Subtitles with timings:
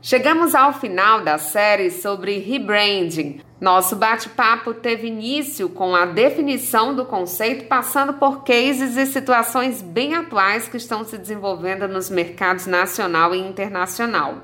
[0.00, 3.40] Chegamos ao final da série sobre rebranding.
[3.60, 10.14] Nosso bate-papo teve início com a definição do conceito, passando por cases e situações bem
[10.14, 14.36] atuais que estão se desenvolvendo nos mercados nacional e internacional.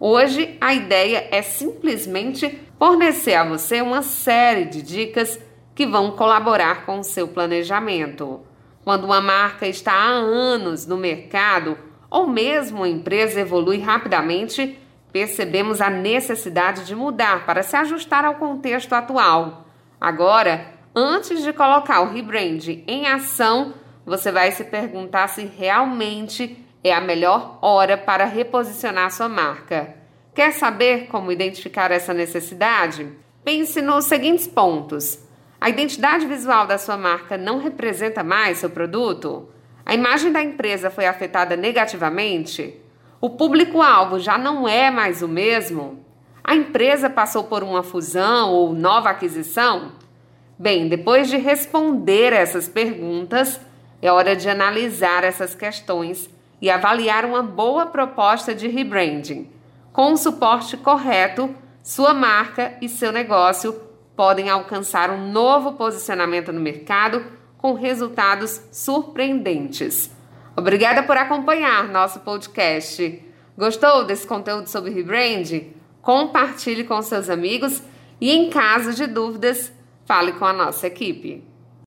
[0.00, 5.38] Hoje, a ideia é simplesmente fornecer a você uma série de dicas
[5.72, 8.40] que vão colaborar com o seu planejamento.
[8.82, 11.78] Quando uma marca está há anos no mercado
[12.10, 14.76] ou mesmo uma empresa evolui rapidamente,
[15.16, 19.66] percebemos a necessidade de mudar para se ajustar ao contexto atual.
[19.98, 23.72] Agora, antes de colocar o rebrand em ação,
[24.04, 29.96] você vai se perguntar se realmente é a melhor hora para reposicionar sua marca.
[30.34, 33.10] Quer saber como identificar essa necessidade?
[33.42, 35.18] Pense nos seguintes pontos.
[35.58, 39.48] A identidade visual da sua marca não representa mais seu produto?
[39.82, 42.82] A imagem da empresa foi afetada negativamente?
[43.20, 46.04] O público-alvo já não é mais o mesmo?
[46.44, 49.92] A empresa passou por uma fusão ou nova aquisição?
[50.58, 53.58] Bem, depois de responder essas perguntas,
[54.02, 56.28] é hora de analisar essas questões
[56.60, 59.50] e avaliar uma boa proposta de rebranding.
[59.92, 63.72] Com o suporte correto, sua marca e seu negócio
[64.14, 67.24] podem alcançar um novo posicionamento no mercado
[67.56, 70.15] com resultados surpreendentes.
[70.56, 73.22] Obrigada por acompanhar nosso podcast.
[73.58, 75.74] Gostou desse conteúdo sobre rebranding?
[76.00, 77.82] Compartilhe com seus amigos
[78.18, 79.70] e, em caso de dúvidas,
[80.06, 81.44] fale com a nossa equipe.